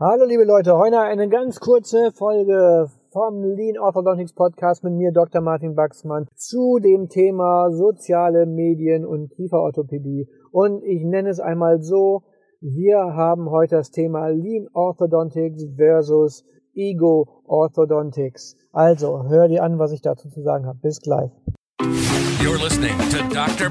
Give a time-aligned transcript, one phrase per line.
[0.00, 5.40] Hallo liebe Leute, heute eine ganz kurze Folge vom Lean Orthodontics Podcast mit mir, Dr.
[5.40, 10.26] Martin Baxmann, zu dem Thema soziale Medien und Kieferorthopädie.
[10.50, 12.24] Und ich nenne es einmal so,
[12.60, 18.56] wir haben heute das Thema Lean Orthodontics versus Ego Orthodontics.
[18.72, 20.80] Also, hör dir an, was ich dazu zu sagen habe.
[20.82, 21.30] Bis gleich.
[22.42, 23.70] You're listening to Dr.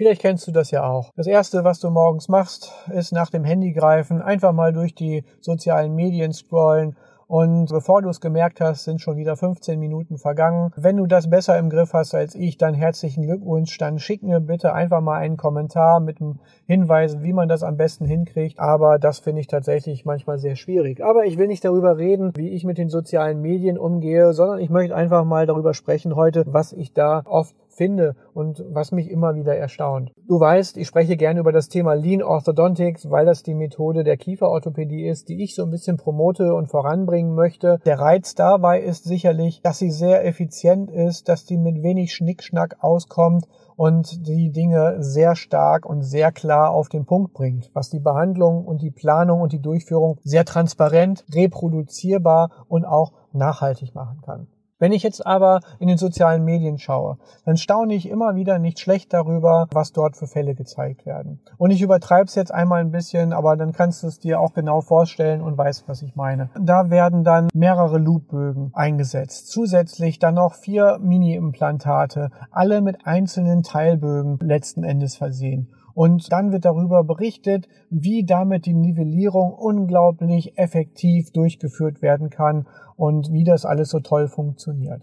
[0.00, 1.12] Vielleicht kennst du das ja auch.
[1.14, 5.24] Das erste, was du morgens machst, ist nach dem Handy greifen, einfach mal durch die
[5.42, 6.96] sozialen Medien scrollen
[7.30, 10.72] und bevor du es gemerkt hast, sind schon wieder 15 Minuten vergangen.
[10.74, 13.78] Wenn du das besser im Griff hast als ich, dann herzlichen Glückwunsch.
[13.78, 17.76] Dann schick mir bitte einfach mal einen Kommentar mit einem Hinweis, wie man das am
[17.76, 18.58] besten hinkriegt.
[18.58, 21.04] Aber das finde ich tatsächlich manchmal sehr schwierig.
[21.04, 24.68] Aber ich will nicht darüber reden, wie ich mit den sozialen Medien umgehe, sondern ich
[24.68, 29.34] möchte einfach mal darüber sprechen heute, was ich da oft finde und was mich immer
[29.34, 30.12] wieder erstaunt.
[30.28, 34.18] Du weißt, ich spreche gerne über das Thema Lean Orthodontics, weil das die Methode der
[34.18, 37.78] Kieferorthopädie ist, die ich so ein bisschen promote und voranbringen möchte.
[37.86, 42.76] Der Reiz dabei ist sicherlich, dass sie sehr effizient ist, dass die mit wenig Schnickschnack
[42.80, 47.98] auskommt und die Dinge sehr stark und sehr klar auf den Punkt bringt, was die
[48.00, 54.48] Behandlung und die Planung und die Durchführung sehr transparent, reproduzierbar und auch nachhaltig machen kann.
[54.80, 58.80] Wenn ich jetzt aber in den sozialen Medien schaue, dann staune ich immer wieder nicht
[58.80, 61.40] schlecht darüber, was dort für Fälle gezeigt werden.
[61.58, 64.54] Und ich übertreibe es jetzt einmal ein bisschen, aber dann kannst du es dir auch
[64.54, 66.48] genau vorstellen und weißt, was ich meine.
[66.58, 69.50] Da werden dann mehrere Loopbögen eingesetzt.
[69.50, 75.68] Zusätzlich dann noch vier Mini-Implantate, alle mit einzelnen Teilbögen letzten Endes versehen.
[75.94, 83.32] Und dann wird darüber berichtet, wie damit die Nivellierung unglaublich effektiv durchgeführt werden kann und
[83.32, 85.02] wie das alles so toll funktioniert.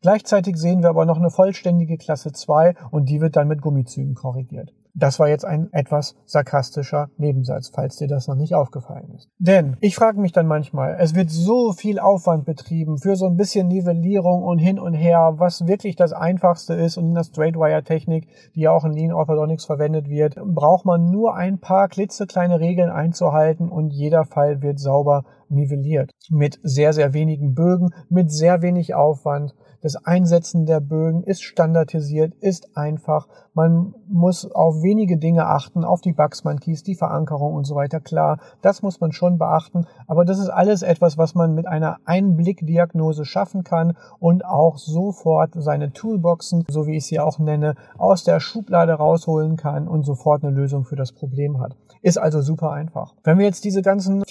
[0.00, 4.14] Gleichzeitig sehen wir aber noch eine vollständige Klasse 2 und die wird dann mit Gummizügen
[4.14, 4.72] korrigiert.
[4.94, 9.28] Das war jetzt ein etwas sarkastischer Nebensatz, falls dir das noch nicht aufgefallen ist.
[9.38, 13.36] Denn ich frage mich dann manchmal, es wird so viel Aufwand betrieben für so ein
[13.36, 18.28] bisschen Nivellierung und hin und her, was wirklich das Einfachste ist und in der Straightwire-Technik,
[18.54, 22.90] die ja auch in Lean Orthodontics verwendet wird, braucht man nur ein paar klitzekleine Regeln
[22.90, 26.12] einzuhalten und jeder Fall wird sauber nivelliert.
[26.30, 29.54] Mit sehr, sehr wenigen Bögen, mit sehr wenig Aufwand.
[29.80, 33.28] Das Einsetzen der Bögen ist standardisiert, ist einfach.
[33.54, 38.00] Man muss auf wenige Dinge achten, auf die Bugsman-Keys, die Verankerung und so weiter.
[38.00, 39.86] Klar, das muss man schon beachten.
[40.08, 45.50] Aber das ist alles etwas, was man mit einer Einblickdiagnose schaffen kann und auch sofort
[45.54, 50.42] seine Toolboxen, so wie ich sie auch nenne, aus der Schublade rausholen kann und sofort
[50.42, 51.76] eine Lösung für das Problem hat.
[52.02, 53.14] Ist also super einfach.
[53.24, 54.22] Wenn wir jetzt diese ganzen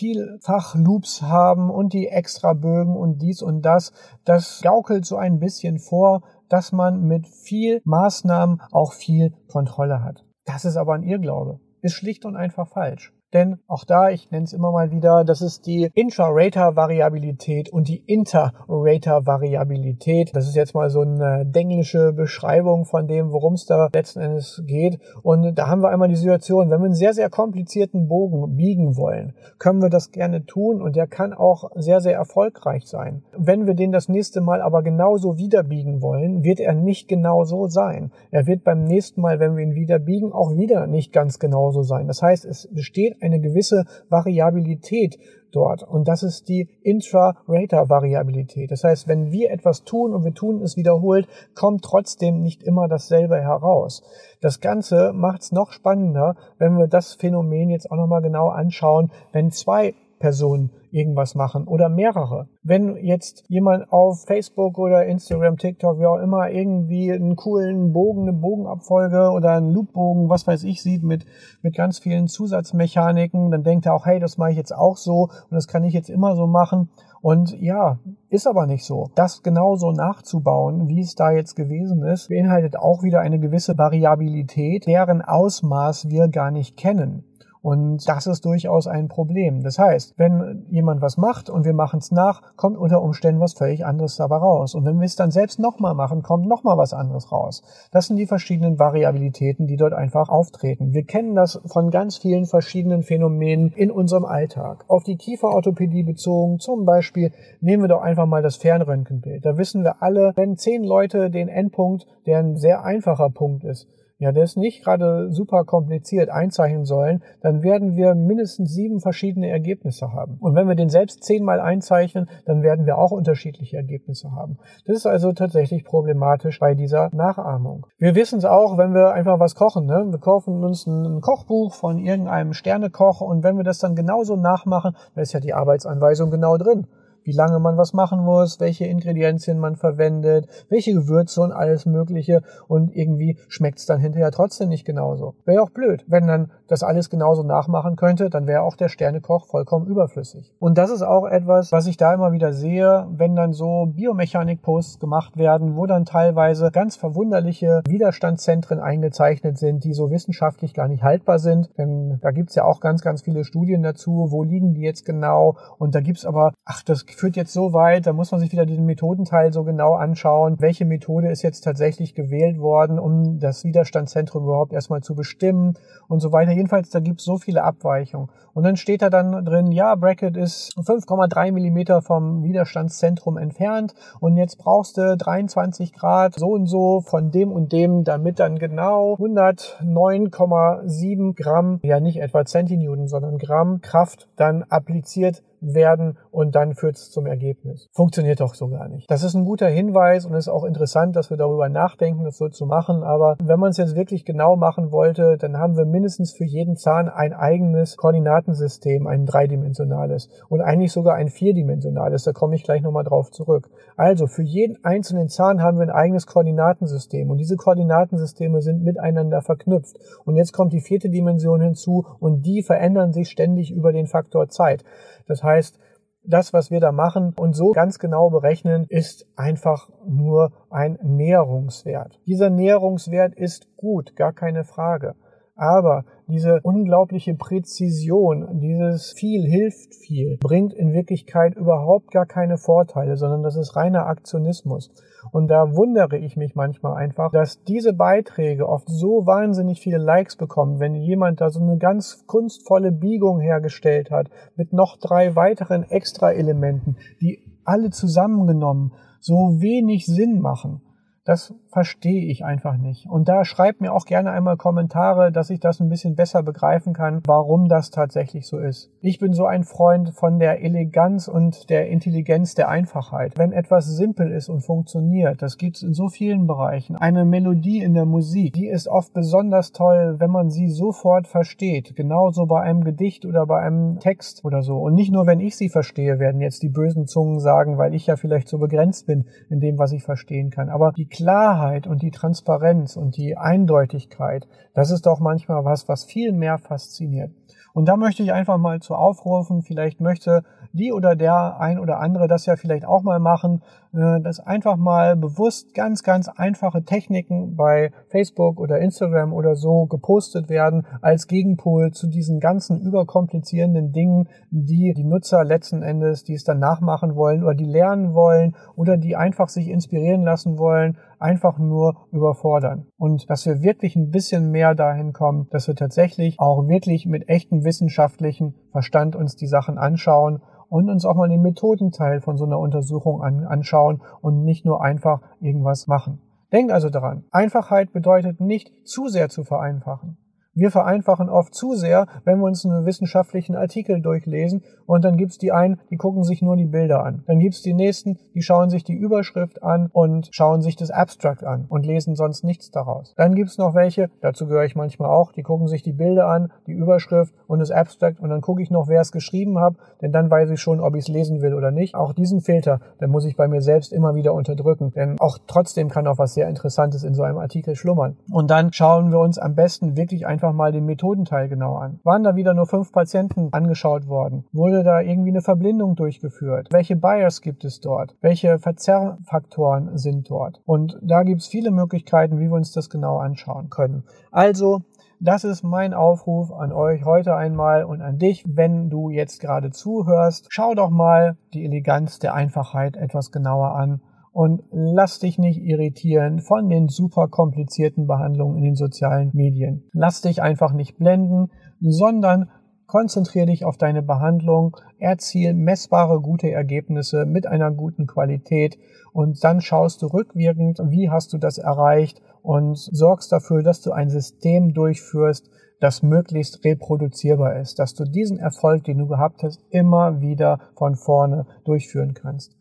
[1.08, 3.92] Vielfach-Loops haben und die Extrabögen und dies und das,
[4.26, 10.26] das gaukelt so ein bisschen vor, dass man mit viel Maßnahmen auch viel Kontrolle hat.
[10.46, 11.60] Das ist aber ein Irrglaube.
[11.82, 13.14] Ist schlicht und einfach falsch.
[13.34, 18.02] Denn auch da, ich nenne es immer mal wieder, das ist die Intra-Rater-Variabilität und die
[18.06, 20.34] Inter-Rater-Variabilität.
[20.34, 24.64] Das ist jetzt mal so eine denglische Beschreibung von dem, worum es da letzten Endes
[24.66, 25.02] geht.
[25.24, 28.96] Und da haben wir einmal die Situation, wenn wir einen sehr, sehr komplizierten Bogen biegen
[28.96, 33.26] wollen, können wir das gerne tun und der kann auch sehr, sehr erfolgreich sein.
[33.38, 37.44] Wenn wir den das nächste Mal aber genauso wieder biegen wollen, wird er nicht genau
[37.44, 38.14] so sein.
[38.32, 41.84] Er wird beim nächsten Mal, wenn wir ihn wieder biegen, auch wieder nicht ganz genauso
[41.84, 42.08] sein.
[42.08, 45.18] Das heißt, es besteht eine gewisse Variabilität
[45.52, 45.84] dort.
[45.84, 48.72] Und das ist die Intra-Rater-Variabilität.
[48.72, 52.88] Das heißt, wenn wir etwas tun und wir tun es wiederholt, kommt trotzdem nicht immer
[52.88, 54.04] dasselbe heraus.
[54.42, 59.12] Das Ganze macht es noch spannender, wenn wir das Phänomen jetzt auch nochmal genau anschauen,
[59.32, 62.48] wenn zwei Personen irgendwas machen oder mehrere.
[62.64, 68.24] Wenn jetzt jemand auf Facebook oder Instagram, TikTok, wie auch immer, irgendwie einen coolen Bogen,
[68.24, 71.26] eine Bogenabfolge oder einen Loopbogen, was weiß ich, sieht mit,
[71.62, 75.24] mit ganz vielen Zusatzmechaniken, dann denkt er auch, hey, das mache ich jetzt auch so
[75.24, 76.90] und das kann ich jetzt immer so machen.
[77.22, 78.00] Und ja,
[78.30, 79.10] ist aber nicht so.
[79.16, 84.88] Das genauso nachzubauen, wie es da jetzt gewesen ist, beinhaltet auch wieder eine gewisse Variabilität,
[84.88, 87.24] deren Ausmaß wir gar nicht kennen.
[87.62, 89.64] Und das ist durchaus ein Problem.
[89.64, 93.54] Das heißt, wenn jemand was macht und wir machen es nach, kommt unter Umständen was
[93.54, 94.76] völlig anderes dabei raus.
[94.76, 97.64] Und wenn wir es dann selbst nochmal machen, kommt nochmal was anderes raus.
[97.92, 100.94] Das sind die verschiedenen Variabilitäten, die dort einfach auftreten.
[100.94, 104.86] Wir kennen das von ganz vielen verschiedenen Phänomenen in unserem Alltag.
[104.88, 107.32] Auf die Kieferorthopädie bezogen, zum Beispiel,
[107.62, 109.46] nehmen wir doch einfach mal das Fernröntgenbild.
[109.46, 113.88] Da wissen wir alle, wenn zehn Leute den Endpunkt, der ein sehr einfacher Punkt ist,
[114.20, 119.50] ja, der ist nicht gerade super kompliziert einzeichnen sollen, dann werden wir mindestens sieben verschiedene
[119.50, 120.38] Ergebnisse haben.
[120.40, 124.58] Und wenn wir den selbst zehnmal einzeichnen, dann werden wir auch unterschiedliche Ergebnisse haben.
[124.86, 127.86] Das ist also tatsächlich problematisch bei dieser Nachahmung.
[128.00, 129.86] Wir wissen es auch, wenn wir einfach was kochen.
[129.86, 130.08] Ne?
[130.10, 134.96] Wir kaufen uns ein Kochbuch von irgendeinem Sternekoch und wenn wir das dann genauso nachmachen,
[135.14, 136.88] da ist ja die Arbeitsanweisung genau drin
[137.28, 142.42] wie lange man was machen muss, welche Ingredienzien man verwendet, welche Gewürze und alles Mögliche
[142.68, 145.36] und irgendwie schmeckt es dann hinterher trotzdem nicht genauso.
[145.46, 149.46] Wäre auch blöd, wenn dann das alles genauso nachmachen könnte, dann wäre auch der Sternekoch
[149.48, 150.54] vollkommen überflüssig.
[150.60, 155.00] Und das ist auch etwas, was ich da immer wieder sehe, wenn dann so Biomechanik-Posts
[155.00, 161.04] gemacht werden, wo dann teilweise ganz verwunderliche Widerstandszentren eingezeichnet sind, die so wissenschaftlich gar nicht
[161.04, 161.70] haltbar sind.
[161.78, 165.58] Denn da gibt's ja auch ganz, ganz viele Studien dazu, wo liegen die jetzt genau.
[165.78, 168.66] Und da gibt's aber, ach, das führt jetzt so weit, da muss man sich wieder
[168.66, 174.44] diesen Methodenteil so genau anschauen, welche Methode ist jetzt tatsächlich gewählt worden, um das Widerstandszentrum
[174.44, 175.74] überhaupt erstmal zu bestimmen
[176.08, 176.52] und so weiter.
[176.52, 178.30] Jedenfalls, da gibt es so viele Abweichungen.
[178.54, 184.36] Und dann steht da dann drin, ja, Bracket ist 5,3 Millimeter vom Widerstandszentrum entfernt und
[184.36, 189.14] jetzt brauchst du 23 Grad so und so von dem und dem, damit dann genau
[189.16, 196.96] 109,7 Gramm, ja nicht etwa Zentinewton, sondern Gramm Kraft dann appliziert werden und dann führt
[196.96, 197.88] es zum Ergebnis.
[197.94, 199.10] Funktioniert doch so gar nicht.
[199.10, 202.50] Das ist ein guter Hinweis und ist auch interessant, dass wir darüber nachdenken, das so
[202.50, 203.04] zu machen.
[203.04, 206.76] Aber wenn man es jetzt wirklich genau machen wollte, dann haben wir mindestens für jeden
[206.78, 212.24] Zahn ein eigenes Koordinatensystem, ein dreidimensionales und eigentlich sogar ein vierdimensionales.
[212.24, 213.70] Da komme ich gleich nochmal drauf zurück.
[213.96, 219.42] Also für jeden einzelnen Zahn haben wir ein eigenes Koordinatensystem und diese Koordinatensysteme sind miteinander
[219.42, 219.98] verknüpft.
[220.26, 224.50] Und jetzt kommt die vierte Dimension hinzu und die verändern sich ständig über den Faktor
[224.50, 224.84] Zeit.
[225.28, 225.80] Das heißt,
[226.24, 232.20] das, was wir da machen und so ganz genau berechnen, ist einfach nur ein Näherungswert.
[232.28, 235.16] Dieser Näherungswert ist gut, gar keine Frage.
[235.58, 243.18] Aber diese unglaubliche Präzision, dieses viel hilft viel, bringt in Wirklichkeit überhaupt gar keine Vorteile,
[243.18, 244.92] sondern das ist reiner Aktionismus.
[245.32, 250.36] Und da wundere ich mich manchmal einfach, dass diese Beiträge oft so wahnsinnig viele Likes
[250.36, 255.84] bekommen, wenn jemand da so eine ganz kunstvolle Biegung hergestellt hat mit noch drei weiteren
[255.84, 260.82] Extra-Elementen, die alle zusammengenommen so wenig Sinn machen.
[261.26, 263.08] Das verstehe ich einfach nicht.
[263.10, 266.94] Und da schreibt mir auch gerne einmal Kommentare, dass ich das ein bisschen besser begreifen
[266.94, 268.90] kann, warum das tatsächlich so ist.
[269.02, 273.38] Ich bin so ein Freund von der Eleganz und der Intelligenz der Einfachheit.
[273.38, 276.96] Wenn etwas simpel ist und funktioniert, das gibt es in so vielen Bereichen.
[276.96, 281.96] Eine Melodie in der Musik, die ist oft besonders toll, wenn man sie sofort versteht.
[281.96, 284.78] Genauso bei einem Gedicht oder bei einem Text oder so.
[284.78, 288.08] Und nicht nur, wenn ich sie verstehe, werden jetzt die bösen Zungen sagen, weil ich
[288.08, 290.70] ja vielleicht so begrenzt bin in dem, was ich verstehen kann.
[290.70, 296.06] Aber die Klarheit und die Transparenz und die Eindeutigkeit, das ist doch manchmal was, was
[296.06, 297.32] viel mehr fasziniert.
[297.74, 300.44] Und da möchte ich einfach mal zu aufrufen, vielleicht möchte
[300.74, 303.62] die oder der ein oder andere das ja vielleicht auch mal machen,
[303.98, 309.88] äh, dass einfach mal bewusst ganz, ganz einfache Techniken bei Facebook oder Instagram oder so
[309.88, 316.36] gepostet werden als Gegenpol zu diesen ganzen überkomplizierenden Dingen, die die Nutzer letzten Endes, die
[316.36, 320.98] es dann nachmachen wollen oder die lernen wollen oder die einfach sich inspirieren lassen wollen,
[321.18, 322.86] einfach nur überfordern.
[322.98, 327.30] Und dass wir wirklich ein bisschen mehr dahin kommen, dass wir tatsächlich auch wirklich mit
[327.30, 332.46] echtem wissenschaftlichen Verstand uns die Sachen anschauen und uns auch mal den Methodenteil von so
[332.46, 336.20] einer Untersuchung an, anschauen und nicht nur einfach irgendwas machen.
[336.52, 340.18] Denkt also daran, Einfachheit bedeutet nicht zu sehr zu vereinfachen.
[340.58, 345.38] Wir vereinfachen oft zu sehr, wenn wir uns einen wissenschaftlichen Artikel durchlesen und dann gibt's
[345.38, 347.24] die einen, die gucken sich nur die Bilder an.
[347.28, 351.44] Dann gibt's die nächsten, die schauen sich die Überschrift an und schauen sich das Abstract
[351.44, 353.14] an und lesen sonst nichts daraus.
[353.18, 356.52] Dann gibt's noch welche, dazu gehöre ich manchmal auch, die gucken sich die Bilder an,
[356.66, 360.12] die Überschrift und das Abstract und dann gucke ich noch, wer es geschrieben hat, denn
[360.12, 361.94] dann weiß ich schon, ob ich es lesen will oder nicht.
[361.94, 365.90] Auch diesen Filter, den muss ich bei mir selbst immer wieder unterdrücken, denn auch trotzdem
[365.90, 368.18] kann auch was sehr Interessantes in so einem Artikel schlummern.
[368.32, 372.00] Und dann schauen wir uns am besten wirklich einfach einfach mal den Methodenteil genau an.
[372.04, 374.46] Waren da wieder nur fünf Patienten angeschaut worden?
[374.54, 376.70] Wurde da irgendwie eine Verblindung durchgeführt?
[376.72, 378.16] Welche Bias gibt es dort?
[378.22, 380.62] Welche Verzerrfaktoren sind dort?
[380.66, 384.04] Und da gibt es viele Möglichkeiten, wie wir uns das genau anschauen können.
[384.32, 384.84] Also
[385.20, 389.72] Das ist mein Aufruf an euch heute einmal und an dich, wenn du jetzt gerade
[389.72, 390.46] zuhörst.
[390.50, 394.02] Schau doch mal die Eleganz der Einfachheit etwas genauer an
[394.38, 399.90] und lass dich nicht irritieren von den super komplizierten Behandlungen in den sozialen Medien.
[399.94, 402.52] Lass dich einfach nicht blenden, sondern
[402.86, 408.78] konzentriere dich auf deine Behandlung, erziel messbare gute Ergebnisse mit einer guten Qualität
[409.12, 413.92] und dann schaust du rückwirkend, wie hast du das erreicht und sorgst dafür, dass du
[413.92, 419.66] ein System durchführst, das möglichst reproduzierbar ist, dass du diesen Erfolg, den du gehabt hast,
[419.72, 422.57] immer wieder von vorne durchführen kannst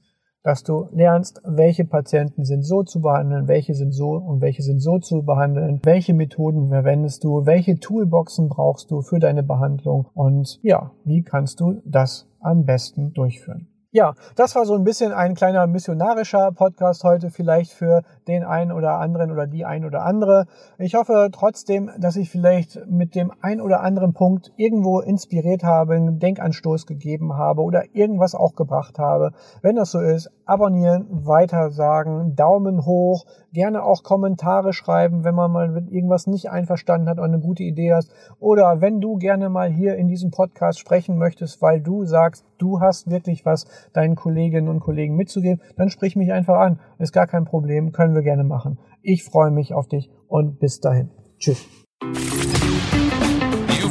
[0.47, 4.79] dass du lernst, welche Patienten sind so zu behandeln, welche sind so und welche sind
[4.79, 10.61] so zu behandeln, welche Methoden verwendest du, welche Toolboxen brauchst du für deine Behandlung und
[10.63, 13.67] ja, wie kannst du das am besten durchführen.
[13.97, 18.71] Ja, das war so ein bisschen ein kleiner missionarischer Podcast heute vielleicht für den einen
[18.71, 20.45] oder anderen oder die ein oder andere.
[20.77, 25.95] Ich hoffe trotzdem, dass ich vielleicht mit dem ein oder anderen Punkt irgendwo inspiriert habe,
[25.95, 29.33] einen Denkanstoß gegeben habe oder irgendwas auch gebracht habe.
[29.63, 33.25] Wenn das so ist, abonnieren, weiter sagen, Daumen hoch,
[33.55, 37.63] gerne auch Kommentare schreiben, wenn man mal mit irgendwas nicht einverstanden hat oder eine gute
[37.63, 38.11] Idee hast.
[38.41, 42.81] Oder wenn du gerne mal hier in diesem Podcast sprechen möchtest, weil du sagst, du
[42.81, 46.81] hast wirklich was deinen Kolleginnen und Kollegen mitzugeben, dann sprich mich einfach an.
[46.99, 48.79] Ist gar kein Problem, können wir gerne machen.
[49.03, 51.11] Ich freue mich auf dich und bis dahin.
[51.39, 51.67] Tschüss.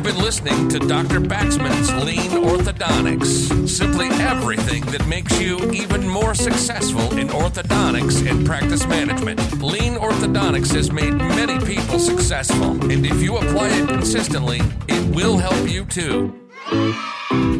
[0.05, 1.19] been listening to Dr.
[1.19, 3.67] Baxman's Lean Orthodontics.
[3.67, 9.39] Simply everything that makes you even more successful in orthodontics and practice management.
[9.63, 15.39] Lean Orthodontics has made many people successful, and if you apply it consistently, it will
[15.39, 16.36] help you too.